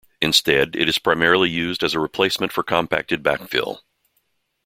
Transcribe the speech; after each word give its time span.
Instead, 0.19 0.75
it 0.75 0.89
is 0.89 0.97
primarily 0.97 1.47
used 1.47 1.83
as 1.83 1.93
a 1.93 1.99
replacement 1.99 2.51
for 2.51 2.63
compacted 2.63 3.21
backfill. 3.21 3.81